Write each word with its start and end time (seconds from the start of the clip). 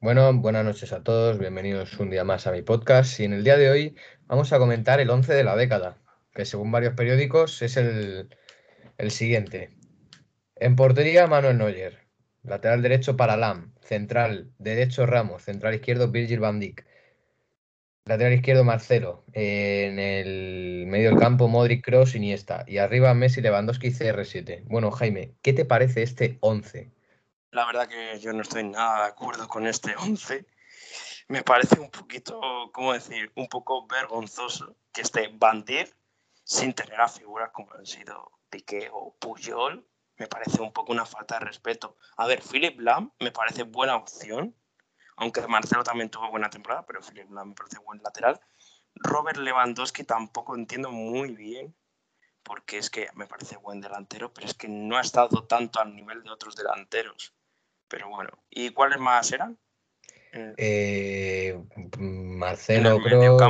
Bueno, 0.00 0.32
buenas 0.34 0.64
noches 0.64 0.92
a 0.92 1.02
todos, 1.02 1.38
bienvenidos 1.38 1.98
un 1.98 2.10
día 2.10 2.22
más 2.22 2.46
a 2.46 2.52
mi 2.52 2.62
podcast 2.62 3.18
y 3.18 3.24
en 3.24 3.32
el 3.32 3.42
día 3.42 3.56
de 3.56 3.70
hoy 3.70 3.96
vamos 4.26 4.52
a 4.52 4.58
comentar 4.58 5.00
el 5.00 5.10
11 5.10 5.34
de 5.34 5.42
la 5.42 5.56
década, 5.56 5.98
que 6.32 6.44
según 6.44 6.70
varios 6.70 6.94
periódicos 6.94 7.60
es 7.62 7.76
el, 7.76 8.28
el 8.98 9.10
siguiente. 9.10 9.70
En 10.54 10.76
portería, 10.76 11.26
Manuel 11.26 11.58
Neuer. 11.58 12.06
Lateral 12.42 12.82
derecho 12.82 13.16
para 13.16 13.36
Lam. 13.36 13.74
Central 13.80 14.52
derecho 14.58 15.06
Ramos. 15.06 15.42
Central 15.42 15.74
izquierdo 15.74 16.10
Virgil 16.12 16.40
van 16.40 16.60
Dijk. 16.60 16.86
Lateral 18.04 18.34
izquierdo 18.34 18.64
Marcelo. 18.64 19.24
en 19.32 19.98
el 19.98 20.86
medio 20.86 21.10
del 21.10 21.18
campo 21.18 21.48
Modric, 21.48 21.84
Cross, 21.84 22.14
Iniesta. 22.14 22.64
Y 22.68 22.78
arriba 22.78 23.12
Messi, 23.14 23.40
Lewandowski, 23.40 23.88
CR7. 23.88 24.62
Bueno, 24.66 24.90
Jaime, 24.92 25.34
¿qué 25.42 25.52
te 25.52 25.64
parece 25.64 26.02
este 26.02 26.38
11? 26.40 26.95
La 27.56 27.64
verdad 27.64 27.88
que 27.88 28.20
yo 28.20 28.34
no 28.34 28.42
estoy 28.42 28.64
nada 28.64 29.04
de 29.04 29.08
acuerdo 29.12 29.48
con 29.48 29.66
este 29.66 29.96
11. 29.96 30.46
Me 31.28 31.42
parece 31.42 31.80
un 31.80 31.90
poquito, 31.90 32.38
¿cómo 32.70 32.92
decir? 32.92 33.32
Un 33.34 33.48
poco 33.48 33.86
vergonzoso 33.86 34.76
que 34.92 35.00
esté 35.00 35.28
Bandir 35.28 35.96
sin 36.44 36.74
tener 36.74 37.00
a 37.00 37.08
figuras 37.08 37.52
como 37.54 37.72
han 37.72 37.86
sido 37.86 38.30
Piqué 38.50 38.90
o 38.92 39.16
Puyol. 39.18 39.88
Me 40.18 40.26
parece 40.26 40.60
un 40.60 40.70
poco 40.70 40.92
una 40.92 41.06
falta 41.06 41.38
de 41.38 41.46
respeto. 41.46 41.96
A 42.18 42.26
ver, 42.26 42.42
Philip 42.42 42.78
Lam 42.78 43.10
me 43.20 43.32
parece 43.32 43.62
buena 43.62 43.96
opción, 43.96 44.54
aunque 45.16 45.40
Marcelo 45.46 45.82
también 45.82 46.10
tuvo 46.10 46.30
buena 46.30 46.50
temporada, 46.50 46.84
pero 46.84 47.00
Philip 47.00 47.30
Lam 47.30 47.48
me 47.48 47.54
parece 47.54 47.78
buen 47.78 48.02
lateral. 48.02 48.38
Robert 48.96 49.38
Lewandowski 49.38 50.04
tampoco 50.04 50.54
entiendo 50.56 50.90
muy 50.90 51.34
bien, 51.34 51.74
porque 52.42 52.76
es 52.76 52.90
que 52.90 53.08
me 53.14 53.26
parece 53.26 53.56
buen 53.56 53.80
delantero, 53.80 54.34
pero 54.34 54.46
es 54.46 54.52
que 54.52 54.68
no 54.68 54.98
ha 54.98 55.00
estado 55.00 55.46
tanto 55.46 55.80
al 55.80 55.96
nivel 55.96 56.22
de 56.22 56.30
otros 56.30 56.54
delanteros. 56.54 57.32
Pero 57.88 58.08
bueno, 58.08 58.30
¿y 58.50 58.70
cuáles 58.70 58.98
más 58.98 59.30
eran? 59.32 59.58
Eh, 60.32 61.58
Marcelo, 61.98 62.98
Kroos, 63.00 63.42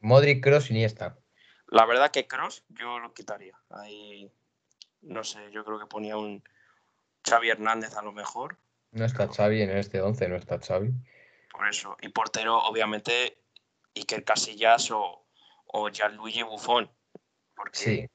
Modric, 0.00 0.42
Cross, 0.42 0.70
Iniesta. 0.70 1.18
La 1.68 1.84
verdad 1.84 2.10
que 2.10 2.26
Cross 2.26 2.64
yo 2.68 2.98
lo 2.98 3.12
quitaría. 3.12 3.58
Ahí, 3.70 4.30
no 5.02 5.22
sé, 5.22 5.38
yo 5.52 5.64
creo 5.64 5.78
que 5.78 5.86
ponía 5.86 6.16
un 6.16 6.42
Xavi 7.28 7.50
Hernández 7.50 7.94
a 7.96 8.02
lo 8.02 8.12
mejor. 8.12 8.56
No 8.90 9.04
está 9.04 9.28
Xavi 9.28 9.62
en 9.62 9.70
este 9.76 10.00
11, 10.00 10.28
no 10.28 10.36
está 10.36 10.58
Xavi. 10.58 10.92
Por 11.52 11.68
eso. 11.68 11.96
Y 12.00 12.08
portero, 12.08 12.58
obviamente, 12.58 13.38
Iker 13.94 14.24
Casillas 14.24 14.90
o, 14.90 15.26
o 15.66 15.90
Gianluigi 15.90 16.42
Buffon. 16.42 16.90
Porque 17.54 17.78
sí. 17.78 18.10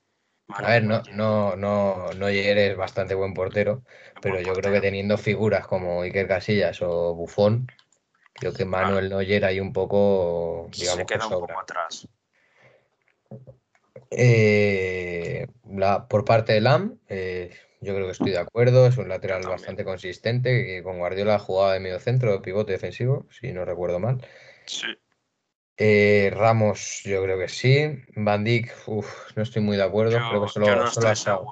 A 0.56 0.70
ver, 0.70 0.84
no, 0.84 1.02
no, 1.14 1.56
no, 1.56 2.14
no 2.14 2.28
eres 2.28 2.78
bastante 2.78 3.16
buen 3.16 3.34
portero, 3.34 3.84
pero 4.22 4.40
yo 4.40 4.54
creo 4.54 4.72
que 4.72 4.82
teniendo 4.82 5.18
figuras 5.18 5.66
como 5.66 6.02
Iker 6.04 6.28
Casillas 6.28 6.82
o 6.82 7.16
Bufón, 7.16 7.68
creo 8.34 8.54
que 8.54 8.66
Manuel 8.66 9.09
Neuer 9.09 9.46
ahí 9.46 9.59
un 9.59 9.74
poco, 9.74 10.70
digamos, 10.78 11.00
Se 11.00 11.06
queda 11.06 11.28
un 11.28 11.40
poco 11.40 11.59
atrás. 11.59 12.08
Eh, 14.12 15.48
por 16.08 16.24
parte 16.24 16.54
de 16.54 16.62
Lam, 16.62 17.00
eh, 17.08 17.52
yo 17.81 17.96
creo 17.96 18.06
que 18.06 18.12
estoy 18.12 18.31
de 18.31 18.38
acuerdo, 18.38 18.86
es 18.86 18.98
un 18.98 19.09
lateral 19.09 19.44
bastante 19.44 19.84
consistente, 19.84 20.66
que 20.66 20.84
con 20.84 21.00
Guardiola 21.00 21.40
jugaba 21.40 21.74
de 21.74 21.80
medio 21.80 22.00
centro, 22.00 22.31
de 22.31 22.40
pivote 22.40 22.74
defensivo, 22.74 23.26
si 23.31 23.52
no 23.52 23.66
recuerdo 23.66 24.00
mal. 24.00 24.26
Sí. 24.66 24.88
Eh, 25.78 26.32
Ramos, 26.36 27.02
yo 27.04 27.24
creo 27.24 27.38
que 27.38 27.50
sí. 27.50 28.04
Van 28.16 28.44
Dijk, 28.44 28.72
no 29.36 29.44
estoy 29.44 29.62
muy 29.62 29.78
de 29.78 29.84
acuerdo. 29.84 30.18
creo 30.18 30.44
que 30.44 30.50
solo, 30.50 30.68
ha 30.68 31.12
estado, 31.12 31.46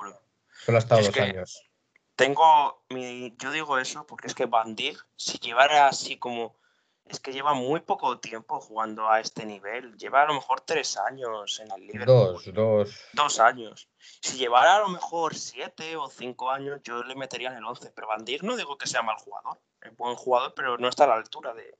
solo 0.52 0.78
ha 0.78 0.80
estado 0.80 1.02
dos 1.02 1.18
años. 1.18 1.72
Tengo 2.16 2.84
mi, 2.90 3.36
yo 3.40 3.52
digo 3.52 3.80
eso 3.80 4.06
porque 4.06 4.28
es 4.28 4.36
que 4.36 4.46
Van 4.46 4.76
Dijk, 4.76 5.04
si 5.16 5.40
llevara 5.40 5.88
así 5.88 6.18
como. 6.18 6.60
Es 7.04 7.20
que 7.20 7.34
lleva 7.34 7.54
muy 7.54 7.82
poco 7.82 8.20
tiempo 8.20 8.62
jugando 8.62 9.10
a 9.10 9.20
este 9.20 9.46
nivel. 9.46 9.98
Lleva 9.98 10.22
a 10.22 10.28
lo 10.28 10.36
mejor 10.36 10.62
tres 10.62 10.98
años 10.98 11.60
en 11.60 11.70
el 11.72 11.88
Liverpool. 11.88 12.06
Dos, 12.06 12.54
dos. 12.54 13.02
Dos 13.12 13.40
años. 13.40 13.90
Si 13.98 14.38
llevara 14.38 14.78
a 14.78 14.80
lo 14.80 14.88
mejor 14.88 15.36
siete 15.36 15.98
o 15.98 16.08
cinco 16.08 16.52
años, 16.52 16.80
yo 16.84 17.04
le 17.04 17.16
metería 17.16 17.50
en 17.50 17.58
el 17.58 17.66
once. 17.66 17.92
Pero 17.94 18.08
Van 18.08 18.24
Dijk 18.24 18.44
no 18.44 18.56
digo 18.56 18.78
que 18.78 18.88
sea 18.88 19.02
mal 19.02 19.18
jugador. 19.18 19.60
Es 19.82 19.94
buen 19.98 20.16
jugador, 20.16 20.54
pero 20.56 20.78
no 20.78 20.88
está 20.88 21.04
a 21.04 21.08
la 21.08 21.16
altura 21.16 21.54
de, 21.54 21.76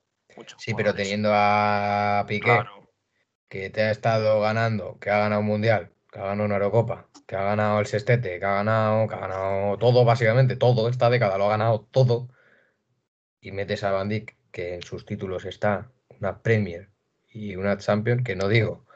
sí, 0.56 0.74
pero 0.74 0.94
teniendo 0.94 1.30
a 1.32 2.24
Piqué, 2.28 2.62
que 3.48 3.70
te 3.70 3.82
ha 3.82 3.90
estado 3.90 4.40
ganando, 4.40 4.98
que 4.98 5.10
ha 5.10 5.18
ganado 5.18 5.40
un 5.40 5.46
mundial, 5.46 5.92
que 6.10 6.18
ha 6.18 6.22
ganado 6.22 6.46
una 6.46 6.54
Eurocopa, 6.54 7.08
que 7.26 7.36
ha 7.36 7.42
ganado 7.42 7.80
el 7.80 7.86
sextete, 7.86 8.38
que 8.38 8.44
ha 8.44 8.54
ganado, 8.54 9.08
que 9.08 9.14
ha 9.14 9.18
ganado 9.18 9.78
todo, 9.78 10.04
básicamente, 10.04 10.56
todo, 10.56 10.88
esta 10.88 11.10
década 11.10 11.38
lo 11.38 11.46
ha 11.46 11.50
ganado 11.50 11.86
todo, 11.90 12.28
y 13.40 13.52
metes 13.52 13.84
a 13.84 13.90
Van 13.90 14.08
Dijk, 14.08 14.36
que 14.50 14.74
en 14.74 14.82
sus 14.82 15.04
títulos 15.04 15.44
está 15.44 15.90
una 16.20 16.42
Premier 16.42 16.90
y 17.28 17.56
una 17.56 17.76
Champions, 17.78 18.22
que 18.24 18.36
no 18.36 18.48
digo, 18.48 18.86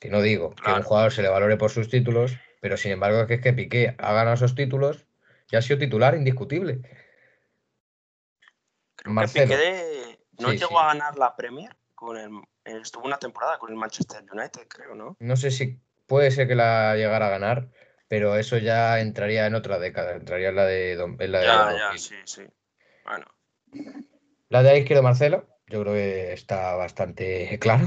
que 0.00 0.10
no 0.10 0.22
digo 0.22 0.54
que 0.54 0.70
un 0.70 0.82
jugador 0.82 1.12
se 1.12 1.22
le 1.22 1.28
valore 1.28 1.56
por 1.56 1.70
sus 1.70 1.88
títulos, 1.88 2.36
pero 2.60 2.76
sin 2.76 2.92
embargo 2.92 3.26
que 3.26 3.34
es 3.34 3.40
que 3.40 3.52
Piqué 3.52 3.94
ha 3.98 4.12
ganado 4.12 4.34
esos 4.34 4.54
títulos 4.54 5.06
y 5.50 5.56
ha 5.56 5.62
sido 5.62 5.78
titular 5.78 6.14
indiscutible. 6.14 6.80
Marcelo. 9.04 9.54
No 10.38 10.52
llegó 10.52 10.78
a 10.80 10.86
ganar 10.86 11.16
la 11.18 11.34
Premier 11.36 11.74
con 11.94 12.16
el, 12.16 12.30
estuvo 12.64 13.04
una 13.04 13.18
temporada 13.18 13.58
con 13.58 13.70
el 13.70 13.76
Manchester 13.76 14.24
United, 14.30 14.68
creo, 14.68 14.94
¿no? 14.94 15.16
No 15.18 15.36
sé 15.36 15.50
si 15.50 15.80
puede 16.06 16.30
ser 16.30 16.46
que 16.46 16.54
la 16.54 16.94
llegara 16.96 17.26
a 17.26 17.30
ganar, 17.30 17.68
pero 18.08 18.36
eso 18.36 18.58
ya 18.58 19.00
entraría 19.00 19.46
en 19.46 19.54
otra 19.54 19.78
década, 19.78 20.12
entraría 20.12 20.50
en 20.50 20.56
la 20.56 20.64
de 20.64 20.92
en 20.92 21.32
la 21.32 21.42
Ya, 21.42 21.76
ya, 21.76 21.98
sí, 21.98 22.14
sí. 22.24 22.42
Bueno. 23.04 23.26
La 24.48 24.62
de 24.62 24.78
izquierdo 24.78 25.02
Marcelo, 25.02 25.48
yo 25.66 25.82
creo 25.82 25.94
que 25.94 26.32
está 26.32 26.76
bastante 26.76 27.58
claro, 27.60 27.86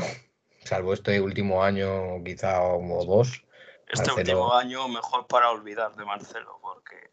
salvo 0.64 0.94
este 0.94 1.22
último 1.22 1.64
año, 1.64 2.24
quizá 2.24 2.62
o 2.64 3.06
dos. 3.06 3.46
Este 3.88 4.12
último 4.12 4.54
año 4.54 4.88
mejor 4.88 5.26
para 5.28 5.50
olvidar 5.50 5.96
de 5.96 6.06
Marcelo, 6.06 6.60
porque. 6.62 7.10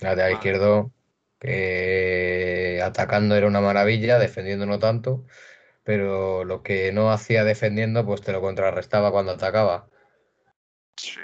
La 0.00 0.14
de 0.14 0.32
izquierdo 0.32 0.90
que 1.42 2.80
atacando 2.84 3.34
era 3.34 3.48
una 3.48 3.60
maravilla, 3.60 4.18
defendiendo 4.18 4.64
no 4.64 4.78
tanto, 4.78 5.26
pero 5.84 6.44
lo 6.44 6.62
que 6.62 6.92
no 6.92 7.10
hacía 7.10 7.44
defendiendo, 7.44 8.06
pues 8.06 8.22
te 8.22 8.32
lo 8.32 8.40
contrarrestaba 8.40 9.10
cuando 9.10 9.32
atacaba. 9.32 9.88
Sí. 10.96 11.20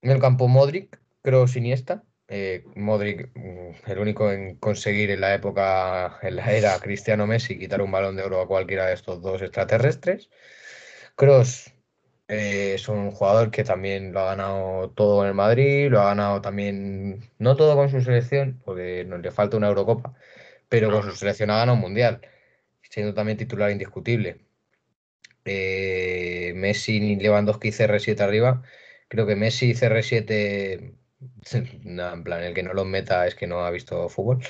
En 0.00 0.12
el 0.12 0.20
campo 0.20 0.48
Modric, 0.48 0.98
creo 1.22 1.44
Iniesta. 1.54 2.04
Eh, 2.28 2.64
Modric, 2.74 3.30
mm, 3.34 3.90
el 3.90 3.98
único 3.98 4.32
en 4.32 4.56
conseguir 4.56 5.10
en 5.10 5.20
la 5.20 5.34
época, 5.34 6.18
en 6.22 6.36
la 6.36 6.50
era 6.52 6.78
Cristiano 6.80 7.26
Messi, 7.26 7.58
quitar 7.58 7.82
un 7.82 7.92
balón 7.92 8.16
de 8.16 8.22
oro 8.22 8.40
a 8.40 8.48
cualquiera 8.48 8.86
de 8.86 8.94
estos 8.94 9.20
dos 9.20 9.42
extraterrestres. 9.42 10.30
Cross, 11.16 11.74
eh, 12.28 12.74
es 12.74 12.88
un 12.88 13.10
jugador 13.10 13.50
que 13.50 13.64
también 13.64 14.12
lo 14.12 14.20
ha 14.20 14.26
ganado 14.26 14.90
todo 14.90 15.22
en 15.22 15.28
el 15.28 15.34
Madrid, 15.34 15.88
lo 15.90 16.00
ha 16.00 16.06
ganado 16.06 16.40
también, 16.42 17.30
no 17.38 17.56
todo 17.56 17.74
con 17.76 17.90
su 17.90 18.00
selección, 18.02 18.60
porque 18.64 19.04
nos 19.04 19.20
le 19.22 19.30
falta 19.30 19.56
una 19.56 19.68
Eurocopa, 19.68 20.14
pero 20.68 20.90
con 20.90 21.02
su 21.04 21.16
selección 21.16 21.50
ha 21.50 21.58
ganado 21.58 21.76
un 21.76 21.82
Mundial, 21.82 22.20
siendo 22.82 23.14
también 23.14 23.38
titular 23.38 23.70
indiscutible. 23.70 24.40
Eh, 25.44 26.52
Messi, 26.56 27.16
Lewandowski 27.16 27.68
y 27.68 27.72
CR7 27.72 28.20
arriba. 28.22 28.62
Creo 29.08 29.26
que 29.26 29.36
Messi 29.36 29.70
y 29.70 29.74
CR7, 29.74 30.94
en 31.84 32.24
plan, 32.24 32.42
el 32.42 32.54
que 32.54 32.62
no 32.62 32.74
los 32.74 32.86
meta 32.86 33.26
es 33.26 33.34
que 33.34 33.46
no 33.46 33.64
ha 33.64 33.70
visto 33.70 34.08
fútbol. 34.08 34.40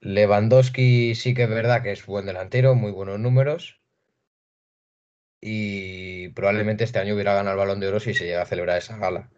Lewandowski 0.00 1.14
sí 1.14 1.34
que 1.34 1.44
es 1.44 1.48
verdad 1.48 1.82
que 1.82 1.92
es 1.92 2.04
buen 2.06 2.26
delantero, 2.26 2.74
muy 2.74 2.92
buenos 2.92 3.18
números 3.20 3.81
y 5.42 6.28
probablemente 6.30 6.84
este 6.84 7.00
año 7.00 7.14
hubiera 7.14 7.34
ganado 7.34 7.54
el 7.54 7.58
balón 7.58 7.80
de 7.80 7.88
oro 7.88 8.00
si 8.00 8.14
se 8.14 8.24
llega 8.24 8.42
a 8.42 8.46
celebrar 8.46 8.78
esa 8.78 8.96
gala. 8.96 9.28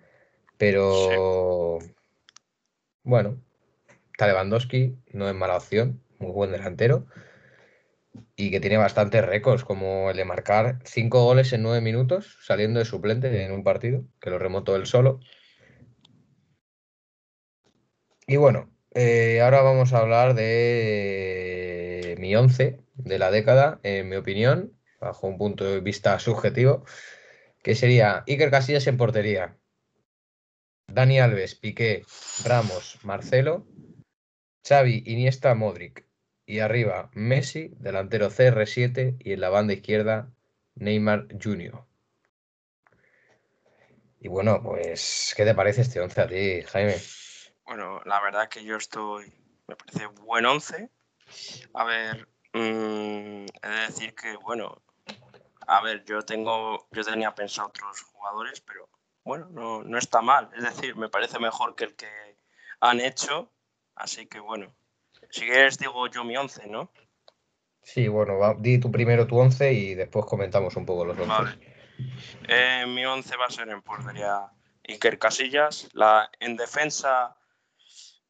Pero 0.58 1.78
bueno, 3.02 3.42
Talebandowski 4.18 4.96
no 5.12 5.28
es 5.28 5.34
mala 5.34 5.56
opción, 5.56 6.02
muy 6.18 6.30
buen 6.32 6.52
delantero 6.52 7.06
y 8.36 8.50
que 8.50 8.60
tiene 8.60 8.76
bastantes 8.76 9.24
récords, 9.24 9.64
como 9.64 10.10
el 10.10 10.16
de 10.16 10.24
marcar 10.24 10.78
cinco 10.84 11.24
goles 11.24 11.52
en 11.52 11.62
nueve 11.62 11.80
minutos 11.80 12.38
saliendo 12.42 12.78
de 12.80 12.84
suplente 12.84 13.44
en 13.44 13.52
un 13.52 13.64
partido, 13.64 14.04
que 14.20 14.30
lo 14.30 14.38
remontó 14.38 14.76
él 14.76 14.86
solo. 14.86 15.20
Y 18.26 18.36
bueno, 18.36 18.70
eh, 18.94 19.40
ahora 19.42 19.62
vamos 19.62 19.92
a 19.92 19.98
hablar 19.98 20.34
de 20.34 22.16
mi 22.18 22.34
once 22.36 22.80
de 22.94 23.18
la 23.18 23.30
década, 23.30 23.80
en 23.82 24.08
mi 24.08 24.16
opinión, 24.16 24.73
bajo 25.04 25.26
un 25.26 25.38
punto 25.38 25.64
de 25.64 25.80
vista 25.80 26.18
subjetivo, 26.18 26.84
que 27.62 27.74
sería 27.74 28.24
Iker 28.26 28.50
Casillas 28.50 28.86
en 28.86 28.96
portería, 28.96 29.56
Dani 30.86 31.18
Alves, 31.20 31.54
Piqué, 31.54 32.04
Ramos, 32.44 32.98
Marcelo, 33.02 33.66
Xavi, 34.66 35.02
Iniesta, 35.06 35.54
Modric. 35.54 36.06
Y 36.46 36.58
arriba 36.58 37.10
Messi, 37.14 37.70
delantero 37.78 38.28
CR7 38.28 39.16
y 39.18 39.32
en 39.32 39.40
la 39.40 39.48
banda 39.48 39.72
izquierda 39.72 40.30
Neymar 40.74 41.26
Jr. 41.42 41.86
Y 44.20 44.28
bueno, 44.28 44.62
pues, 44.62 45.32
¿qué 45.34 45.44
te 45.46 45.54
parece 45.54 45.80
este 45.80 46.00
once 46.00 46.20
a 46.20 46.26
ti, 46.26 46.60
Jaime? 46.62 46.96
Bueno, 47.64 48.02
la 48.04 48.20
verdad 48.20 48.50
que 48.50 48.62
yo 48.62 48.76
estoy 48.76 49.32
me 49.66 49.76
parece 49.76 50.06
buen 50.06 50.46
11. 50.46 50.90
A 51.74 51.84
ver, 51.84 52.28
mm, 52.52 53.46
he 53.62 53.68
de 53.68 53.80
decir 53.86 54.14
que, 54.14 54.36
bueno, 54.36 54.82
a 55.66 55.80
ver, 55.82 56.04
yo 56.04 56.22
tengo, 56.22 56.88
yo 56.90 57.04
tenía 57.04 57.34
pensado 57.34 57.68
otros 57.68 58.02
jugadores, 58.02 58.60
pero 58.60 58.88
bueno, 59.24 59.48
no, 59.50 59.82
no 59.82 59.98
está 59.98 60.20
mal. 60.20 60.50
Es 60.56 60.62
decir, 60.62 60.96
me 60.96 61.08
parece 61.08 61.38
mejor 61.38 61.74
que 61.74 61.84
el 61.84 61.94
que 61.94 62.08
han 62.80 63.00
hecho. 63.00 63.50
Así 63.94 64.26
que 64.26 64.40
bueno, 64.40 64.74
si 65.30 65.42
quieres 65.42 65.78
digo 65.78 66.06
yo 66.08 66.24
mi 66.24 66.36
11, 66.36 66.66
¿no? 66.68 66.92
Sí, 67.82 68.08
bueno, 68.08 68.54
di 68.58 68.78
tú 68.78 68.90
primero 68.90 69.26
tu 69.26 69.38
11 69.38 69.72
y 69.72 69.94
después 69.94 70.24
comentamos 70.24 70.74
un 70.76 70.86
poco 70.86 71.04
los 71.04 71.18
11. 71.18 71.28
Vale. 71.28 71.74
Eh, 72.48 72.84
mi 72.86 73.04
11 73.04 73.36
va 73.36 73.46
a 73.46 73.50
ser 73.50 73.68
en 73.68 73.82
portería 73.82 74.50
Iker 74.88 75.18
Casillas. 75.18 75.88
La, 75.92 76.30
en 76.40 76.56
defensa, 76.56 77.36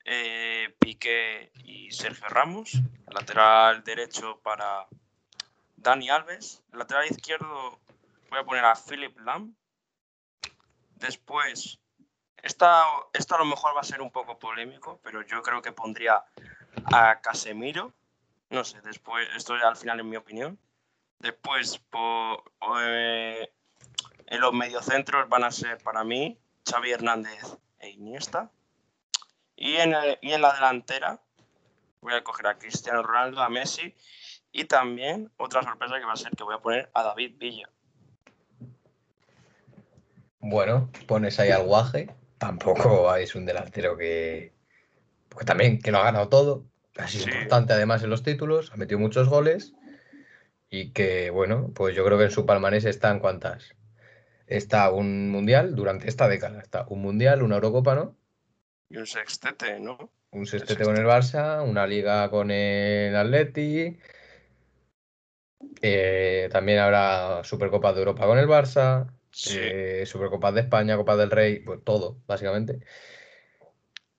eh, 0.05 0.75
Piqué 0.79 1.53
y 1.65 1.91
Sergio 1.91 2.29
Ramos. 2.29 2.73
Lateral 3.09 3.85
derecho 3.85 4.41
para 4.43 4.87
Dani 5.85 6.09
Alves. 6.09 6.63
Lateral 6.73 7.07
izquierdo 7.07 7.79
voy 8.31 8.39
a 8.39 8.45
poner 8.45 8.65
a 8.65 8.75
Philip 8.75 9.17
Lam. 9.21 9.55
Después, 10.97 11.79
esta, 12.43 12.83
esto 13.13 13.35
a 13.35 13.39
lo 13.39 13.45
mejor 13.45 13.77
va 13.77 13.83
a 13.83 13.85
ser 13.85 14.01
un 14.01 14.11
poco 14.11 14.39
polémico, 14.39 14.99
pero 15.05 15.21
yo 15.23 15.43
creo 15.43 15.61
que 15.61 15.73
pondría 15.73 16.25
a 16.87 17.21
Casemiro. 17.21 17.93
No 18.49 18.65
sé, 18.65 18.81
después, 18.81 19.29
esto 19.37 19.55
al 19.55 19.77
final 19.77 20.01
en 20.01 20.09
mi 20.09 20.17
opinión. 20.17 20.59
Después, 21.19 21.79
por, 21.91 22.43
eh, 22.81 23.53
en 24.27 24.41
los 24.41 24.55
mediocentros 24.55 25.29
van 25.29 25.45
a 25.45 25.51
ser 25.51 25.79
para 25.79 26.03
mí 26.03 26.39
Xavi 26.67 26.93
Hernández 26.93 27.59
e 27.79 27.91
Iniesta. 27.91 28.51
Y 29.55 29.77
en, 29.77 29.95
y 30.23 30.33
en 30.33 30.41
la 30.41 30.55
delantera 30.55 31.21
voy 32.01 32.15
a 32.15 32.25
coger 32.25 32.47
a 32.47 32.59
Cristiano 32.59 33.03
Ronaldo, 33.03 33.43
a 33.43 33.51
Messi 33.51 33.95
y 34.55 34.65
también 34.67 35.33
otra 35.37 35.65
sorpresa 35.65 35.99
que 35.99 36.07
va 36.07 36.13
a 36.13 36.17
ser 36.17 36.31
que 36.31 36.45
voy 36.45 36.55
a 36.55 36.61
poner 36.61 36.89
a 36.95 37.03
David 37.03 37.33
Villa. 37.39 37.69
Bueno, 40.39 40.91
pones 41.09 41.41
ahí 41.41 41.51
al 41.51 41.65
guaje. 41.65 42.15
Tampoco 42.39 43.15
es 43.17 43.35
un 43.35 43.47
delantero 43.47 43.97
que. 43.97 44.53
Pues 45.29 45.45
también 45.45 45.81
que 45.81 45.91
lo 45.91 45.99
ha 45.99 46.05
ganado 46.05 46.29
todo. 46.29 46.65
Ha 46.97 47.09
sido 47.09 47.35
importante 47.35 47.73
además 47.73 48.05
en 48.05 48.11
los 48.11 48.23
títulos. 48.23 48.71
Ha 48.73 48.77
metido 48.77 49.01
muchos 49.01 49.29
goles. 49.29 49.75
Y 50.71 50.93
que, 50.93 51.31
bueno, 51.31 51.73
pues 51.75 51.97
yo 51.97 52.05
creo 52.05 52.17
que 52.17 52.25
en 52.25 52.31
su 52.31 52.47
palmarés 52.47 52.85
están 52.85 53.19
cuántas. 53.19 53.75
Está 54.47 54.93
un 54.93 55.31
mundial 55.31 55.75
durante 55.75 56.09
esta 56.09 56.29
década. 56.29 56.61
Está 56.61 56.87
un 56.89 57.03
mundial, 57.03 57.43
una 57.43 57.57
Eurocopa, 57.57 57.97
¿no? 57.97 58.17
Y 58.89 58.99
un 58.99 59.07
sextete, 59.07 59.81
¿no? 59.81 60.13
Un 60.31 60.47
sextete 60.47 60.85
con 60.85 60.97
el 60.97 61.07
Barça, 61.07 61.69
una 61.69 61.89
liga 61.89 62.31
con 62.31 62.53
el 62.53 63.17
Atleti. 63.17 63.99
Eh, 65.87 66.49
también 66.51 66.79
habrá 66.79 67.45
Supercopa 67.45 67.93
de 67.93 67.99
Europa 67.99 68.27
con 68.27 68.39
el 68.39 68.47
Barça. 68.47 69.13
Eh, 69.51 70.05
Supercopas 70.07 70.55
de 70.55 70.63
España, 70.63 70.97
Copa 70.97 71.17
del 71.17 71.31
Rey, 71.31 71.59
pues 71.59 71.81
todo, 71.85 72.23
básicamente. 72.27 72.81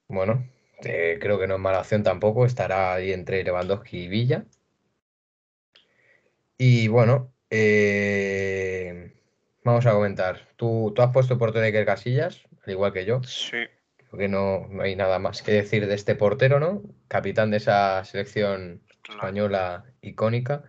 Bueno, 0.08 0.48
eh, 0.84 1.18
creo 1.20 1.40
que 1.40 1.48
no 1.48 1.56
es 1.56 1.60
mala 1.60 1.80
opción 1.80 2.04
tampoco, 2.04 2.46
estará 2.46 2.94
ahí 2.94 3.12
entre 3.12 3.44
Lewandowski 3.44 4.04
y 4.04 4.08
Villa. 4.08 4.46
Y 6.58 6.88
bueno, 6.88 7.34
vamos 9.64 9.86
a 9.86 9.92
comentar. 9.92 10.48
¿Tú, 10.56 10.94
tú 10.96 11.02
has 11.02 11.12
puesto 11.12 11.38
portero 11.38 11.62
de 11.62 11.68
Iker 11.70 11.86
Casillas, 11.86 12.44
al 12.64 12.74
igual 12.74 12.94
que 12.94 13.06
yo. 13.06 13.24
Sí. 13.24 13.58
Creo 13.98 14.20
que 14.20 14.28
no, 14.28 14.68
no, 14.70 14.84
hay 14.84 14.96
nada 14.96 15.18
más 15.18 15.42
que 15.42 15.52
decir 15.52 15.88
de 15.88 15.96
este 15.96 16.16
portero, 16.16 16.60
¿no? 16.60 16.84
Capitán 17.08 17.50
de 17.50 17.58
esa 17.58 18.04
selección 18.06 18.84
española 19.04 19.86
icónica 20.02 20.64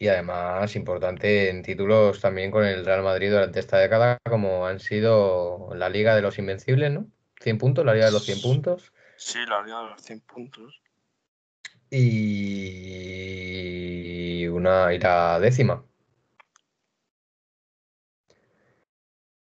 y 0.00 0.08
además 0.08 0.74
importante 0.76 1.50
en 1.50 1.62
títulos 1.62 2.20
también 2.22 2.50
con 2.50 2.64
el 2.64 2.86
Real 2.86 3.02
Madrid 3.02 3.30
durante 3.30 3.60
esta 3.60 3.76
década, 3.76 4.18
como 4.26 4.66
han 4.66 4.80
sido 4.80 5.74
la 5.74 5.90
Liga 5.90 6.16
de 6.16 6.22
los 6.22 6.38
Invencibles, 6.38 6.90
¿no? 6.90 7.06
100 7.38 7.58
puntos, 7.58 7.84
la 7.84 7.92
Liga 7.92 8.06
de 8.06 8.12
los 8.12 8.24
100 8.24 8.40
puntos. 8.40 8.94
Sí, 9.16 9.40
la 9.46 9.62
Liga 9.62 9.82
de 9.82 9.90
los 9.90 10.00
100 10.00 10.20
puntos. 10.20 10.80
Y 11.90 12.88
una 14.48 14.94
y 14.94 14.98
la 14.98 15.38
décima. 15.38 15.84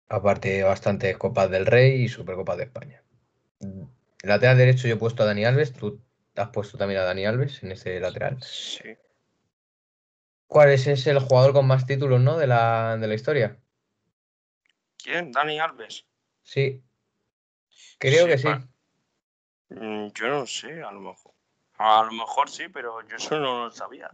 Aparte, 0.08 0.64
bastantes 0.64 1.16
Copas 1.18 1.48
del 1.52 1.66
Rey 1.66 2.02
y 2.02 2.08
Supercopas 2.08 2.56
de 2.56 2.64
España. 2.64 3.04
lateral 4.24 4.58
derecho 4.58 4.88
yo 4.88 4.94
he 4.94 4.98
puesto 4.98 5.22
a 5.22 5.26
Dani 5.26 5.44
Alves. 5.44 5.72
¿Tú 5.72 6.00
has 6.34 6.48
puesto 6.48 6.76
también 6.76 7.00
a 7.00 7.04
Dani 7.04 7.26
Alves 7.26 7.62
en 7.62 7.70
ese 7.70 8.00
lateral? 8.00 8.42
Sí. 8.42 8.96
¿Cuál 10.48 10.70
es, 10.70 10.86
es 10.86 11.06
el 11.06 11.20
jugador 11.20 11.52
con 11.52 11.66
más 11.66 11.86
títulos, 11.86 12.20
¿no? 12.20 12.38
De 12.38 12.46
la, 12.46 12.96
de 12.96 13.06
la 13.06 13.14
historia. 13.14 13.58
¿Quién? 14.96 15.30
¿Dani 15.30 15.60
Alves? 15.60 16.06
Sí. 16.42 16.82
Creo 17.98 18.26
que 18.26 18.38
sí. 18.38 18.48
Mm, 19.68 20.08
yo 20.14 20.28
no 20.28 20.46
sé, 20.46 20.82
a 20.82 20.90
lo 20.90 21.00
mejor. 21.00 21.34
A 21.76 22.02
lo 22.02 22.12
mejor 22.12 22.48
sí, 22.50 22.68
pero 22.68 23.06
yo 23.06 23.16
eso 23.16 23.38
no 23.38 23.66
lo 23.66 23.70
sabía. 23.70 24.10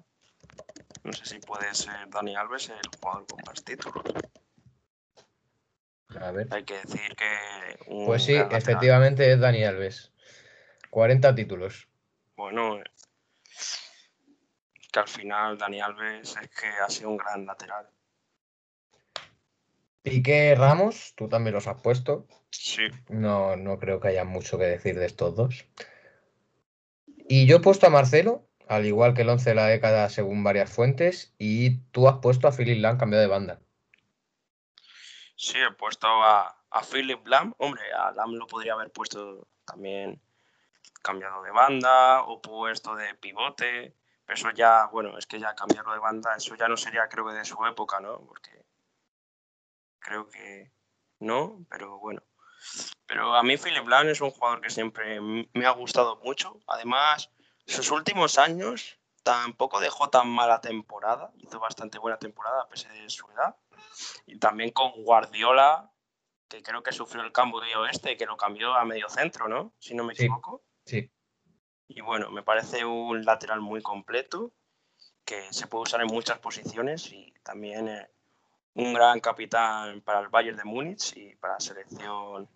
No 1.05 1.13
sé 1.13 1.25
si 1.25 1.39
puede 1.39 1.73
ser 1.73 2.11
Dani 2.11 2.35
Alves 2.35 2.69
el 2.69 2.81
jugador 3.01 3.27
con 3.27 3.41
más 3.47 3.65
títulos. 3.65 4.05
A 6.21 6.31
ver. 6.33 6.49
Hay 6.51 6.65
que 6.65 6.75
decir 6.75 7.15
que. 7.15 7.79
pues 8.07 8.25
sí, 8.25 8.35
efectivamente 8.35 9.31
es 9.33 9.39
Dani 9.39 9.65
Alves. 9.65 10.13
40 10.91 11.35
títulos. 11.35 11.89
Bueno, 12.37 12.81
que 14.95 15.01
al 15.01 15.09
final 15.09 15.59
Dani 15.59 15.81
Alves 15.81 16.37
es 16.41 16.49
que 16.51 16.69
ha 16.69 16.89
sido 16.89 17.11
un 17.11 17.17
gran 17.17 17.45
lateral. 17.45 17.91
Piqué 20.03 20.55
Ramos, 20.55 21.15
tú 21.17 21.29
también 21.29 21.55
los 21.55 21.67
has 21.67 21.81
puesto. 21.81 22.29
Sí. 22.51 22.87
No, 23.09 23.57
no 23.57 23.81
creo 23.81 23.99
que 23.99 24.09
haya 24.09 24.25
mucho 24.25 24.57
que 24.57 24.67
decir 24.67 24.97
de 24.97 25.07
estos 25.07 25.35
dos. 25.35 25.67
Y 27.07 27.47
yo 27.47 27.57
he 27.57 27.61
puesto 27.61 27.89
a 27.89 27.91
Marcelo, 27.91 28.47
al 28.69 28.87
igual 28.87 29.15
que 29.15 29.23
el 29.23 29.31
11 29.31 29.51
de 29.51 29.57
la 29.57 29.67
década 29.67 30.09
según 30.11 30.45
varias 30.45 30.73
fuentes, 30.73 31.35
y 31.39 31.79
tú 31.91 32.07
has 32.07 32.19
puesto 32.19 32.47
a 32.47 32.53
Philip 32.53 32.79
Lam 32.79 32.97
cambiado 32.97 33.23
de 33.23 33.29
banda. 33.29 33.61
Sí, 35.35 35.59
he 35.59 35.73
puesto 35.73 36.07
a, 36.07 36.57
a 36.71 36.83
Philip 36.83 37.27
Lam. 37.27 37.53
Hombre, 37.59 37.83
a 37.93 38.13
Lam 38.13 38.35
lo 38.35 38.47
podría 38.47 38.75
haber 38.75 38.93
puesto 38.93 39.49
también 39.65 40.23
cambiado 41.03 41.43
de 41.43 41.51
banda 41.51 42.23
o 42.23 42.41
puesto 42.41 42.95
de 42.95 43.13
pivote. 43.17 43.97
Pero 44.27 44.35
eso 44.35 44.51
ya, 44.51 44.87
bueno, 44.87 45.19
es 45.19 45.27
que 45.27 45.39
ya 45.39 45.55
cambiarlo 45.55 45.93
de 45.93 45.99
banda, 45.99 46.35
eso 46.37 46.55
ya 46.55 46.69
no 46.69 46.77
sería, 46.77 47.09
creo 47.09 47.27
que 47.27 47.35
de 47.35 47.45
su 47.45 47.65
época, 47.67 48.01
¿no? 48.01 48.21
Porque 48.27 48.65
creo 49.99 50.29
que 50.29 50.73
no, 51.21 51.65
pero 51.69 51.99
bueno. 51.99 52.23
Pero 53.07 53.35
a 53.35 53.43
mí 53.43 53.57
Philip 53.57 53.85
Blanc 53.85 54.09
es 54.09 54.21
un 54.21 54.31
jugador 54.31 54.61
que 54.61 54.71
siempre 54.71 55.21
me 55.21 55.67
ha 55.67 55.71
gustado 55.71 56.17
mucho. 56.17 56.61
Además, 56.67 57.31
sus 57.67 57.91
últimos 57.91 58.39
años 58.39 58.99
tampoco 59.23 59.81
dejó 59.81 60.09
tan 60.11 60.29
mala 60.29 60.61
temporada. 60.61 61.33
Hizo 61.39 61.61
bastante 61.61 61.99
buena 61.99 62.19
temporada 62.19 62.63
a 62.63 62.69
pesar 62.69 62.93
de 62.93 63.11
su 63.11 63.29
edad. 63.31 63.57
Y 64.27 64.39
también 64.39 64.71
con 64.71 64.93
Guardiola, 65.05 65.91
que 66.49 66.63
creo 66.63 66.83
que 66.83 66.93
sufrió 66.93 67.23
el 67.23 67.33
cambio 67.33 67.61
de 67.61 67.77
oeste, 67.77 68.17
que 68.17 68.27
lo 68.27 68.37
cambió 68.37 68.75
a 68.75 68.85
medio 68.85 69.09
centro, 69.09 69.49
¿no? 69.49 69.75
Si 69.79 69.95
no 69.95 70.05
me 70.05 70.15
equivoco. 70.15 70.63
Sí. 70.87 71.11
Y 71.89 72.01
bueno, 72.01 72.31
me 72.31 72.43
parece 72.43 72.85
un 72.85 73.25
lateral 73.25 73.61
muy 73.61 73.83
completo 73.83 74.53
que 75.25 75.53
se 75.53 75.67
puede 75.67 75.83
usar 75.83 76.01
en 76.01 76.09
muchas 76.09 76.39
posiciones 76.39 77.13
y 77.13 77.33
también 77.43 77.89
eh, 77.89 78.09
un 78.75 78.93
gran 78.93 79.21
capitán 79.21 80.01
para 80.03 80.21
el 80.21 80.29
Bayern 80.29 80.57
de 80.57 80.65
Múnich 80.65 81.17
y 81.17 81.35
para 81.37 81.55
la 81.55 81.61
selección 81.61 82.49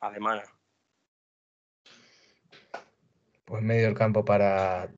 alemana. 0.00 0.42
Pues 3.44 3.62
medio 3.62 3.86
del 3.86 3.94
campo 3.94 4.24
para 4.24 4.90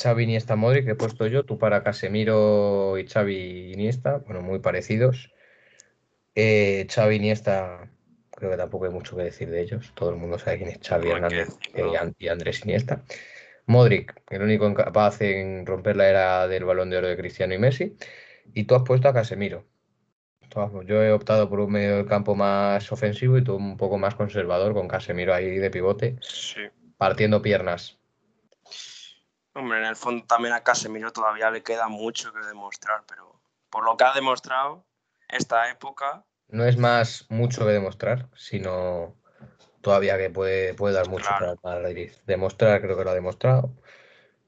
Xavi 0.00 0.24
Iniesta 0.24 0.56
Modric 0.56 0.84
que 0.84 0.92
he 0.92 0.96
puesto 0.96 1.26
yo, 1.26 1.44
tú 1.44 1.58
para 1.58 1.82
Casemiro 1.82 2.98
y 2.98 3.06
Xavi 3.06 3.72
Iniesta, 3.72 4.18
bueno, 4.18 4.42
muy 4.42 4.60
parecidos. 4.60 5.32
Eh, 6.34 6.86
Xavi 6.88 7.16
Iniesta, 7.16 7.90
creo 8.36 8.50
que 8.50 8.56
tampoco 8.56 8.84
hay 8.84 8.92
mucho 8.92 9.16
que 9.16 9.24
decir 9.24 9.50
de 9.50 9.60
ellos, 9.60 9.92
todo 9.94 10.10
el 10.10 10.16
mundo 10.16 10.38
sabe 10.38 10.58
quién 10.58 10.68
es 10.70 10.78
Xavi 10.86 11.10
Hernández 11.10 11.48
y 12.18 12.28
Andrés 12.28 12.64
Iniesta. 12.64 13.02
Modric, 13.66 14.22
el 14.30 14.42
único 14.42 14.72
capaz 14.74 15.20
en 15.22 15.66
romper 15.66 15.96
la 15.96 16.08
era 16.08 16.46
del 16.46 16.64
balón 16.64 16.90
de 16.90 16.98
oro 16.98 17.08
de 17.08 17.16
Cristiano 17.16 17.54
y 17.54 17.58
Messi. 17.58 17.96
Y 18.54 18.64
tú 18.64 18.76
has 18.76 18.82
puesto 18.82 19.08
a 19.08 19.12
Casemiro. 19.12 19.64
Yo 20.84 21.02
he 21.02 21.12
optado 21.12 21.48
por 21.48 21.60
un 21.60 21.72
medio 21.72 21.96
del 21.96 22.06
campo 22.06 22.34
más 22.34 22.90
ofensivo 22.92 23.36
y 23.36 23.44
tú 23.44 23.56
un 23.56 23.76
poco 23.76 23.98
más 23.98 24.14
conservador, 24.14 24.72
con 24.72 24.88
Casemiro 24.88 25.34
ahí 25.34 25.58
de 25.58 25.70
pivote, 25.70 26.18
partiendo 26.96 27.42
piernas. 27.42 27.98
Hombre, 29.54 29.78
en 29.78 29.86
el 29.86 29.96
fondo 29.96 30.24
también 30.26 30.54
a 30.54 30.62
Casemiro 30.62 31.12
todavía 31.12 31.50
le 31.50 31.62
queda 31.62 31.88
mucho 31.88 32.32
que 32.32 32.40
demostrar, 32.40 33.04
pero 33.08 33.40
por 33.70 33.84
lo 33.84 33.96
que 33.96 34.04
ha 34.04 34.12
demostrado 34.12 34.86
esta 35.28 35.70
época. 35.70 36.24
No 36.48 36.64
es 36.64 36.76
más 36.76 37.26
mucho 37.28 37.66
que 37.66 37.72
demostrar, 37.72 38.28
sino 38.36 39.16
todavía 39.80 40.16
que 40.18 40.30
puede, 40.30 40.74
puede 40.74 40.94
dar 40.94 41.08
mucho 41.08 41.28
para 41.28 41.52
el 41.52 41.58
Madrid. 41.62 42.12
Demostrar, 42.26 42.80
creo 42.80 42.96
que 42.96 43.04
lo 43.04 43.10
ha 43.10 43.14
demostrado, 43.14 43.72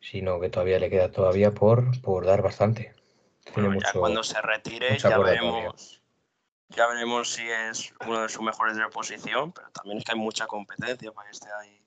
sino 0.01 0.41
que 0.41 0.49
todavía 0.49 0.79
le 0.79 0.91
queda 0.91 1.11
todavía 1.11 1.53
por, 1.53 2.01
por 2.03 2.27
dar 2.27 2.43
bastante. 2.43 2.95
ya 3.57 3.93
cuando 3.93 4.23
se 4.23 4.41
retire 4.43 4.99
ya 4.99 5.19
veremos, 5.19 6.03
ya 6.71 6.87
veremos 6.87 7.31
si 7.33 7.49
es 7.49 7.95
uno 8.07 8.23
de 8.23 8.29
sus 8.29 8.43
mejores 8.43 8.77
de 8.77 8.83
la 8.83 8.91
posición, 8.91 9.53
pero 9.53 9.71
también 9.71 9.99
es 9.99 10.05
que 10.05 10.13
hay 10.13 10.19
mucha 10.19 10.47
competencia 10.47 11.13
para 11.13 11.31
este 11.31 11.49
ahí. 11.61 11.81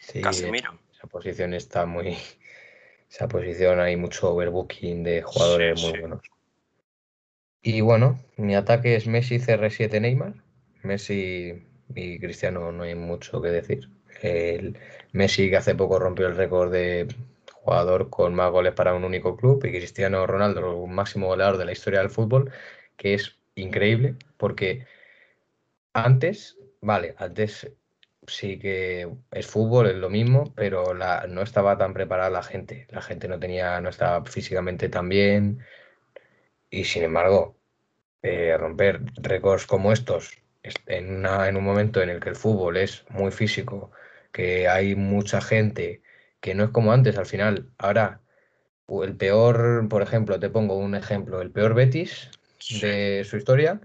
Sí, 0.00 0.20
Casemiro. 0.20 0.78
Esa 0.92 1.06
posición 1.06 1.54
está 1.54 1.86
muy... 1.86 2.16
Esa 3.10 3.26
posición 3.26 3.80
hay 3.80 3.96
mucho 3.96 4.30
overbooking 4.32 5.02
de 5.02 5.22
jugadores 5.22 5.82
muy 5.82 5.98
buenos. 5.98 6.20
Y 7.62 7.80
bueno, 7.82 8.18
mi 8.36 8.54
ataque 8.54 8.96
es 8.96 9.06
Messi 9.06 9.38
CR7 9.38 10.00
Neymar. 10.00 10.34
Messi 10.82 11.66
y 11.94 12.18
Cristiano 12.18 12.72
no 12.72 12.82
hay 12.84 12.94
mucho 12.94 13.40
que 13.42 13.48
decir. 13.48 13.88
El 14.22 14.78
Messi 15.12 15.50
que 15.50 15.56
hace 15.56 15.74
poco 15.74 15.98
rompió 15.98 16.26
el 16.26 16.36
récord 16.36 16.72
de 16.72 17.08
jugador 17.52 18.10
con 18.10 18.34
más 18.34 18.50
goles 18.50 18.72
para 18.74 18.94
un 18.94 19.04
único 19.04 19.36
club 19.36 19.64
y 19.64 19.70
Cristiano 19.70 20.26
Ronaldo, 20.26 20.76
un 20.76 20.94
máximo 20.94 21.26
goleador 21.28 21.58
de 21.58 21.66
la 21.66 21.72
historia 21.72 22.00
del 22.00 22.10
fútbol, 22.10 22.50
que 22.96 23.14
es 23.14 23.38
increíble 23.54 24.16
porque 24.38 24.86
antes, 25.92 26.56
vale, 26.80 27.14
antes 27.18 27.70
sí 28.26 28.58
que 28.58 29.08
es 29.32 29.46
fútbol, 29.46 29.88
es 29.88 29.96
lo 29.96 30.08
mismo, 30.10 30.52
pero 30.54 30.94
la, 30.94 31.26
no 31.28 31.42
estaba 31.42 31.76
tan 31.78 31.92
preparada 31.94 32.30
la 32.30 32.42
gente. 32.42 32.86
La 32.90 33.02
gente 33.02 33.28
no 33.28 33.38
tenía, 33.38 33.80
no 33.80 33.88
estaba 33.90 34.24
físicamente 34.24 34.88
tan 34.88 35.08
bien, 35.08 35.60
y 36.70 36.84
sin 36.84 37.02
embargo, 37.02 37.56
eh, 38.22 38.56
romper 38.56 39.00
récords 39.16 39.66
como 39.66 39.92
estos 39.92 40.38
en, 40.86 41.16
una, 41.16 41.48
en 41.48 41.56
un 41.56 41.64
momento 41.64 42.02
en 42.02 42.10
el 42.10 42.20
que 42.20 42.28
el 42.28 42.36
fútbol 42.36 42.76
es 42.76 43.04
muy 43.08 43.30
físico, 43.30 43.90
que 44.32 44.68
hay 44.68 44.94
mucha 44.94 45.40
gente, 45.40 46.02
que 46.40 46.54
no 46.54 46.64
es 46.64 46.70
como 46.70 46.92
antes 46.92 47.16
al 47.18 47.26
final. 47.26 47.70
Ahora, 47.78 48.20
el 49.02 49.16
peor, 49.16 49.88
por 49.88 50.02
ejemplo, 50.02 50.38
te 50.38 50.50
pongo 50.50 50.76
un 50.76 50.94
ejemplo, 50.94 51.40
el 51.40 51.50
peor 51.50 51.74
Betis 51.74 52.30
de 52.80 53.24
su 53.24 53.36
historia, 53.36 53.80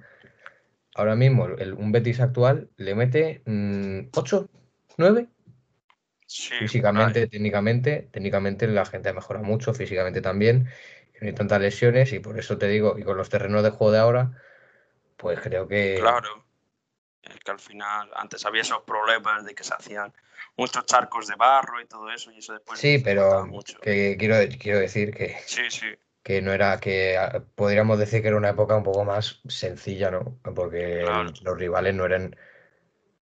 ahora 0.96 1.16
mismo 1.16 1.48
el, 1.48 1.74
un 1.74 1.92
Betis 1.92 2.20
actual 2.20 2.70
le 2.78 2.96
mete 2.96 3.42
8, 4.14 4.50
mm, 4.52 4.58
9. 4.98 5.28
físicamente, 6.28 7.28
técnicamente, 7.28 8.10
técnicamente 8.12 8.68
la 8.68 8.86
gente 8.86 9.10
ha 9.10 9.14
mejorado 9.14 9.46
mucho, 9.46 9.74
físicamente 9.74 10.22
también 10.22 10.68
no 11.22 11.28
hay 11.28 11.34
tantas 11.34 11.62
lesiones 11.62 12.12
y 12.14 12.20
por 12.20 12.38
eso 12.38 12.58
te 12.58 12.68
digo, 12.68 12.98
y 12.98 13.04
con 13.04 13.18
los 13.18 13.30
terrenos 13.30 13.64
de 13.64 13.70
juego 13.70 13.92
de 13.92 14.00
ahora, 14.00 14.32
pues 15.18 15.40
creo 15.40 15.68
que... 15.68 15.98
Claro, 16.00 16.46
es 17.24 17.40
que 17.40 17.52
al 17.52 17.60
final 17.60 18.10
antes 18.16 18.46
había 18.46 18.62
esos 18.62 18.82
problemas 18.82 19.46
de 19.46 19.56
que 19.56 19.64
se 19.64 19.74
hacían 19.74 20.14
muchos 20.58 20.86
charcos 20.86 21.28
de 21.28 21.36
barro 21.36 21.82
y 21.82 21.86
todo 21.86 22.12
eso 22.12 22.32
y 22.32 22.40
eso 22.40 22.54
después... 22.54 22.80
Sí, 22.80 23.00
pero 23.04 23.48
que 23.82 24.16
quiero, 24.18 24.36
quiero 24.60 24.80
decir 24.80 25.14
que... 25.14 25.38
Sí, 25.46 25.70
sí. 25.70 25.88
Que 26.24 26.42
no 26.42 26.54
era, 26.54 26.80
que 26.80 27.18
ah, 27.18 27.44
podríamos 27.54 28.00
decir 28.00 28.24
que 28.24 28.30
era 28.30 28.38
una 28.38 28.50
época 28.50 28.76
un 28.76 28.84
poco 28.84 29.06
más 29.06 29.42
sencilla, 29.48 30.10
¿no? 30.10 30.40
Porque 30.56 31.06
los 31.44 31.58
rivales 31.58 31.94
no 31.94 32.04
eran, 32.04 32.36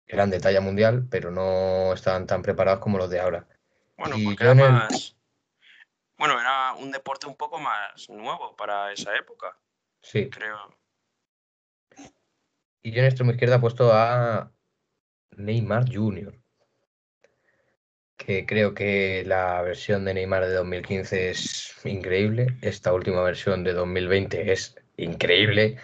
eran 0.06 0.28
de 0.28 0.40
talla 0.40 0.60
mundial, 0.60 1.06
pero 1.10 1.30
no 1.30 1.94
estaban 1.94 2.26
tan 2.26 2.42
preparados 2.42 2.80
como 2.80 2.98
los 2.98 3.08
de 3.08 3.20
ahora. 3.20 3.46
Bueno, 3.96 4.16
porque 4.22 4.44
era 4.44 4.54
más 4.54 5.16
bueno, 6.22 6.40
era 6.40 6.74
un 6.74 6.92
deporte 6.92 7.26
un 7.26 7.34
poco 7.34 7.58
más 7.58 8.08
nuevo 8.08 8.54
para 8.54 8.92
esa 8.92 9.12
época. 9.16 9.58
Sí. 10.00 10.30
Creo. 10.30 10.56
Y 12.80 12.92
yo 12.92 13.00
en 13.00 13.06
extremo 13.06 13.32
izquierda 13.32 13.56
he 13.56 13.58
puesto 13.58 13.92
a 13.92 14.52
Neymar 15.32 15.92
Jr. 15.92 16.32
Que 18.16 18.46
creo 18.46 18.72
que 18.72 19.24
la 19.26 19.62
versión 19.62 20.04
de 20.04 20.14
Neymar 20.14 20.46
de 20.46 20.54
2015 20.54 21.30
es 21.30 21.74
increíble. 21.84 22.56
Esta 22.60 22.92
última 22.92 23.24
versión 23.24 23.64
de 23.64 23.72
2020 23.72 24.52
es 24.52 24.76
increíble. 24.96 25.78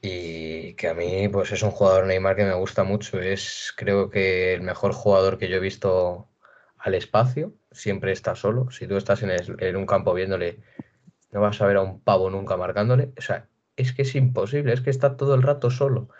Y 0.00 0.74
que 0.74 0.86
a 0.86 0.94
mí, 0.94 1.28
pues 1.28 1.50
es 1.50 1.64
un 1.64 1.72
jugador 1.72 2.06
Neymar 2.06 2.36
que 2.36 2.44
me 2.44 2.54
gusta 2.54 2.84
mucho. 2.84 3.20
Es 3.20 3.74
creo 3.76 4.10
que 4.10 4.54
el 4.54 4.60
mejor 4.60 4.92
jugador 4.92 5.38
que 5.38 5.48
yo 5.48 5.56
he 5.56 5.60
visto 5.60 6.28
al 6.84 6.94
espacio, 6.94 7.54
siempre 7.72 8.12
está 8.12 8.36
solo. 8.36 8.70
Si 8.70 8.86
tú 8.86 8.98
estás 8.98 9.22
en, 9.22 9.76
un 9.76 9.86
campo 9.86 10.12
viéndole, 10.12 10.58
no 11.30 11.40
vas 11.40 11.58
a 11.62 11.66
ver 11.66 11.78
a 11.78 11.80
un 11.80 11.98
pavo 11.98 12.28
nunca 12.28 12.58
marcándole. 12.58 13.10
O 13.16 13.22
sea, 13.22 13.48
es 13.74 13.94
que 13.94 14.02
es 14.02 14.14
imposible, 14.14 14.74
es 14.74 14.82
que 14.82 14.90
está 14.90 15.16
todo 15.16 15.34
el 15.34 15.42
rato 15.42 15.70
solo. 15.70 16.10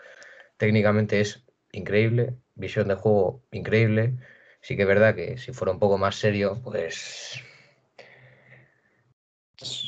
Técnicamente 0.57 1.21
es 1.21 1.45
increíble, 1.71 2.37
visión 2.55 2.87
de 2.87 2.95
juego 2.95 3.43
increíble. 3.51 4.17
Sí 4.59 4.75
que 4.75 4.81
es 4.81 4.87
verdad 4.87 5.13
que 5.13 5.37
si 5.37 5.53
fuera 5.53 5.71
un 5.71 5.77
poco 5.77 5.99
más 5.99 6.15
serio, 6.15 6.59
pues. 6.63 7.39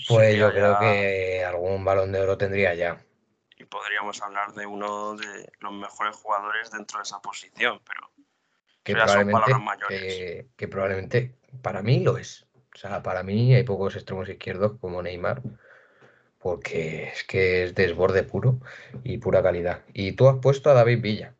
Pues 0.07 0.37
yo 0.37 0.51
creo 0.51 0.77
que 0.77 1.43
algún 1.43 1.83
balón 1.83 2.11
de 2.11 2.19
oro 2.19 2.37
tendría 2.37 2.75
ya. 2.75 3.03
Y 3.57 3.65
podríamos 3.65 4.21
hablar 4.21 4.53
de 4.53 4.67
uno 4.67 5.15
de 5.15 5.51
los 5.59 5.73
mejores 5.73 6.15
jugadores 6.17 6.69
dentro 6.69 6.99
de 6.99 7.03
esa 7.03 7.19
posición, 7.19 7.81
pero 7.83 8.11
que 8.87 8.93
probablemente, 8.93 10.47
que, 10.55 10.67
probablemente 10.69 11.35
para 11.61 11.81
mí 11.81 11.99
lo 11.99 12.17
es. 12.17 12.45
O 12.73 12.77
sea, 12.77 13.03
para 13.03 13.21
mí 13.21 13.53
hay 13.53 13.63
pocos 13.63 13.95
extremos 13.95 14.29
izquierdos 14.29 14.79
como 14.79 15.01
Neymar, 15.01 15.41
porque 16.37 17.09
es 17.09 17.25
que 17.25 17.63
es 17.63 17.75
desborde 17.75 18.23
puro 18.23 18.61
y 19.03 19.17
pura 19.17 19.43
calidad. 19.43 19.83
Y 19.93 20.13
tú 20.13 20.29
has 20.29 20.37
puesto 20.37 20.69
a 20.69 20.73
David 20.73 21.01
Villa, 21.01 21.35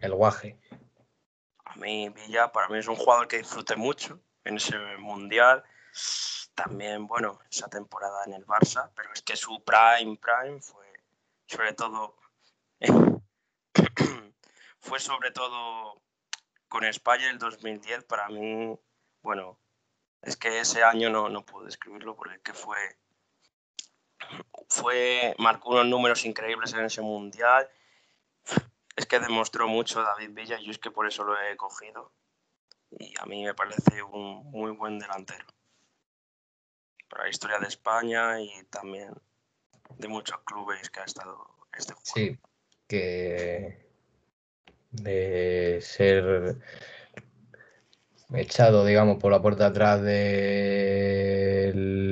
el 0.00 0.14
guaje. 0.14 0.56
A 1.66 1.76
mí 1.76 2.08
Villa, 2.08 2.50
para 2.52 2.68
mí 2.68 2.78
es 2.78 2.88
un 2.88 2.96
jugador 2.96 3.28
que 3.28 3.36
disfrute 3.38 3.76
mucho 3.76 4.18
en 4.44 4.56
ese 4.56 4.78
mundial. 4.98 5.62
También, 6.54 7.06
bueno, 7.06 7.38
esa 7.50 7.68
temporada 7.68 8.24
en 8.26 8.32
el 8.32 8.46
Barça, 8.46 8.90
pero 8.96 9.12
es 9.12 9.20
que 9.20 9.36
su 9.36 9.62
prime, 9.62 10.16
prime 10.16 10.62
fue 10.62 10.86
sobre 11.46 11.74
todo... 11.74 12.16
fue 14.80 15.00
sobre 15.00 15.32
todo 15.32 16.00
con 16.68 16.84
España 16.84 17.30
el 17.30 17.38
2010 17.38 18.04
para 18.04 18.28
mí, 18.28 18.78
bueno, 19.22 19.58
es 20.22 20.36
que 20.36 20.60
ese 20.60 20.82
año 20.82 21.10
no, 21.10 21.28
no 21.28 21.44
puedo 21.44 21.64
describirlo 21.64 22.14
porque 22.16 22.40
que 22.40 22.52
fue, 22.52 22.78
fue, 24.68 25.34
marcó 25.38 25.70
unos 25.70 25.86
números 25.86 26.24
increíbles 26.24 26.72
en 26.74 26.84
ese 26.84 27.00
mundial. 27.00 27.68
Es 28.96 29.06
que 29.06 29.20
demostró 29.20 29.68
mucho 29.68 30.02
David 30.02 30.30
Villa 30.32 30.58
y 30.58 30.66
yo 30.66 30.70
es 30.72 30.78
que 30.78 30.90
por 30.90 31.06
eso 31.06 31.24
lo 31.24 31.40
he 31.40 31.56
cogido. 31.56 32.12
Y 32.90 33.14
a 33.20 33.26
mí 33.26 33.44
me 33.44 33.54
parece 33.54 34.02
un 34.02 34.50
muy 34.50 34.72
buen 34.72 34.98
delantero. 34.98 35.46
Para 37.08 37.24
la 37.24 37.30
historia 37.30 37.58
de 37.58 37.68
España 37.68 38.40
y 38.40 38.64
también 38.64 39.14
de 39.96 40.08
muchos 40.08 40.38
clubes 40.40 40.90
que 40.90 41.00
ha 41.00 41.04
estado 41.04 41.56
este 41.72 41.94
juego. 41.94 42.04
Sí, 42.14 42.38
que 42.86 43.87
de 44.90 45.78
ser 45.82 46.56
echado, 48.34 48.84
digamos, 48.84 49.16
por 49.18 49.32
la 49.32 49.40
puerta 49.40 49.66
atrás 49.66 50.02
del 50.02 51.68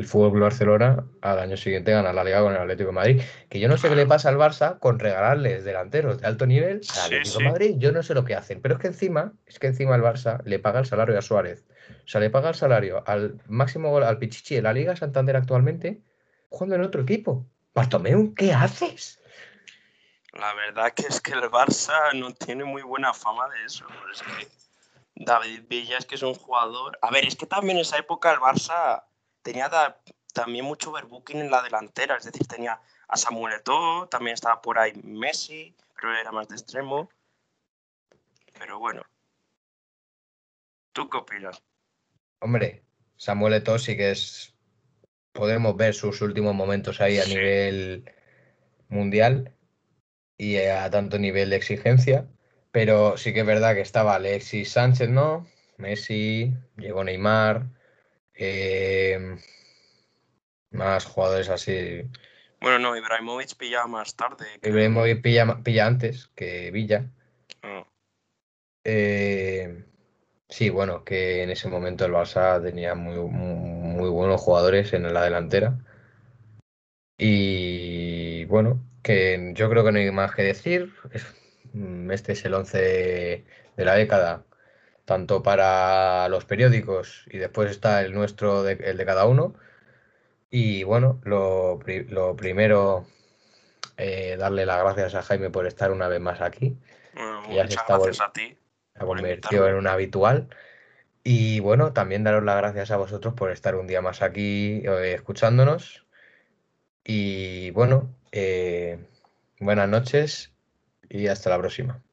Fútbol 0.07 0.41
Barcelona, 0.41 1.05
al 1.21 1.39
año 1.39 1.57
siguiente 1.59 1.93
ganar 1.93 2.15
la 2.15 2.25
Liga 2.25 2.41
con 2.41 2.55
el 2.55 2.61
Atlético 2.61 2.89
de 2.89 2.95
Madrid. 2.95 3.21
Que 3.49 3.61
yo 3.61 3.69
no 3.69 3.77
sé 3.77 3.89
qué 3.89 3.97
le 3.97 4.07
pasa 4.07 4.29
al 4.31 4.37
Barça 4.37 4.79
con 4.79 4.99
regalarles 4.99 5.65
delanteros 5.65 6.21
de 6.21 6.27
alto 6.27 6.47
nivel 6.47 6.81
al 6.95 7.05
Atlético 7.05 7.39
de 7.39 7.45
Madrid. 7.45 7.75
Yo 7.79 7.93
no 7.93 8.03
sé 8.03 8.15
lo 8.15 8.25
que 8.25 8.35
hacen, 8.35 8.63
pero 8.63 8.77
es 8.77 8.81
que 8.81 8.87
encima, 8.89 9.35
es 9.47 9.59
que 9.59 9.67
encima 9.67 9.95
el 9.95 10.03
Barça 10.03 10.43
le 10.45 10.59
paga 10.59 10.81
el 10.81 10.87
salario 10.87 11.19
a 11.19 11.23
Suárez. 11.23 11.67
O 12.05 12.09
sea, 12.09 12.21
le 12.21 12.31
paga 12.31 12.49
el 12.51 12.55
salario 12.55 13.03
al 13.07 13.39
máximo 13.47 13.91
gol, 13.91 14.05
al 14.05 14.19
Pichichi 14.19 14.55
de 14.57 14.63
la 14.63 14.73
Liga 14.73 14.97
Santander 14.97 15.37
actualmente, 15.37 16.01
jugando 16.49 16.77
en 16.77 16.83
otro 16.83 17.03
equipo. 17.03 17.47
Bartomeu, 17.75 18.33
¿qué 18.35 18.55
haces? 18.55 19.21
La 20.39 20.53
verdad 20.53 20.93
que 20.93 21.07
es 21.07 21.21
que 21.21 21.33
el 21.33 21.51
Barça 21.51 22.13
no 22.15 22.35
tiene 22.35 22.65
muy 22.65 22.83
buena 22.83 23.15
fama 23.15 23.49
de 23.49 23.65
eso. 23.65 23.87
Es 24.13 24.23
que 24.23 24.49
David 25.15 25.63
Villa 25.67 25.97
es 25.97 26.05
que 26.05 26.17
es 26.17 26.23
un 26.23 26.35
jugador. 26.35 26.99
A 27.01 27.11
ver, 27.11 27.25
es 27.27 27.37
que 27.37 27.47
también 27.47 27.79
en 27.79 27.83
esa 27.83 27.97
época 27.97 28.33
el 28.33 28.39
Barça 28.39 29.05
tenía 29.43 29.71
también 30.35 30.65
mucho 30.65 30.91
overbooking 30.91 31.39
en 31.39 31.51
la 31.51 31.63
delantera. 31.63 32.17
Es 32.17 32.25
decir, 32.25 32.47
tenía 32.47 32.81
a 33.09 33.17
Samuel 33.17 33.55
Eto'o, 33.55 34.09
también 34.09 34.35
estaba 34.35 34.61
por 34.61 34.79
ahí 34.79 34.93
Messi, 35.03 35.75
pero 35.95 36.15
era 36.15 36.33
más 36.33 36.49
de 36.49 36.57
extremo. 36.57 37.09
Pero 38.59 38.79
bueno. 38.79 39.03
¿Tú 40.93 41.09
qué 41.09 41.17
opinas? 41.17 41.63
Hombre, 42.41 42.85
Samuel 43.17 43.55
Eto'o 43.55 43.79
sí 43.79 43.97
que 43.97 44.11
es. 44.11 44.55
Podemos 45.33 45.77
ver 45.77 45.95
sus 45.95 46.21
últimos 46.21 46.55
momentos 46.55 47.01
ahí 47.01 47.19
a 47.19 47.27
nivel 47.27 48.11
mundial 48.89 49.56
y 50.39 50.59
a 50.59 50.91
tanto 50.91 51.19
nivel 51.19 51.51
de 51.51 51.57
exigencia, 51.57 52.27
pero 52.71 53.17
sí 53.17 53.33
que 53.33 53.41
es 53.41 53.47
verdad 53.47 53.75
que 53.75 53.81
estaba 53.81 54.15
Alexis 54.15 54.73
Sánchez, 54.73 55.09
¿no? 55.09 55.47
Messi, 55.79 56.55
llegó 56.77 57.05
Neymar, 57.05 57.67
eh, 58.35 59.39
más 60.71 61.05
jugadores 61.05 61.49
así. 61.49 62.03
Bueno, 62.61 62.79
no, 62.79 62.97
Ibrahimovic 62.97 63.57
pilla 63.57 63.87
más 63.87 64.17
tarde. 64.17 64.47
Ibrahimovic 64.63 65.23
pilla, 65.23 65.63
pilla 65.63 65.87
antes 65.87 66.29
que 66.35 66.71
Villa. 66.71 67.11
Ah. 67.63 67.87
Eh, 68.85 69.85
sí, 70.49 70.71
bueno, 70.71 71.05
que 71.05 71.43
en 71.43 71.51
ese 71.51 71.69
momento 71.69 72.05
el 72.05 72.13
Barça 72.13 72.63
tenía 72.63 72.95
muy, 72.95 73.17
muy 73.19 74.09
buenos 74.09 74.41
jugadores 74.41 74.93
en 74.93 75.13
la 75.13 75.25
delantera. 75.25 75.79
Y 77.19 78.45
bueno, 78.47 78.86
que 79.07 79.53
yo 79.55 79.71
creo 79.71 79.85
que 79.85 79.93
no 79.93 80.01
hay 80.01 80.11
más 80.11 80.35
que 80.35 80.43
decir. 80.43 80.93
Mm, 81.73 82.11
este 82.11 82.33
es 82.33 82.45
el 82.45 82.55
11 82.55 83.45
de 83.77 83.85
la 83.85 83.95
década, 83.95 84.45
tanto 85.05 85.45
para 85.45 86.29
los 86.29 86.45
periódicos 86.45 87.25
y 87.31 87.39
después 87.39 87.71
está 87.71 88.03
el 88.03 88.13
nuestro, 88.13 88.69
el 88.69 88.97
de 88.97 89.07
cada 89.07 89.27
uno. 89.27 89.55
Y 90.51 90.83
bueno, 90.83 91.21
lo, 91.23 91.79
primero, 92.37 93.07
eh, 93.97 94.37
darle 94.39 94.67
las 94.67 94.83
gracias 94.83 95.15
a 95.15 95.23
Jaime 95.23 95.51
por 95.51 95.67
estar 95.67 95.93
una 95.93 96.09
vez 96.09 96.21
más 96.21 96.41
aquí. 96.41 96.77
muchas 97.49 97.87
gracias 97.87 98.21
a 98.21 98.33
ti. 98.33 98.59
Ha 98.97 99.05
convertido 99.05 99.69
en 99.69 99.77
un 99.77 99.87
habitual. 99.87 100.49
Y 101.23 101.61
bueno, 101.61 101.93
también 101.93 102.25
daros 102.25 102.43
las 102.43 102.57
gracias 102.57 102.91
a 102.91 102.97
vosotros 102.97 103.35
por 103.35 103.53
estar 103.53 103.77
un 103.77 103.87
día 103.87 104.01
más 104.01 104.23
aquí 104.23 104.83
eh, 104.85 105.13
escuchándonos. 105.15 106.07
Y 107.05 107.71
bueno, 107.71 108.17
eh, 108.37 108.99
buenas 109.61 109.89
noches 109.89 110.53
y 111.09 111.27
hasta 111.29 111.51
la 111.51 111.59
próxima. 111.59 112.06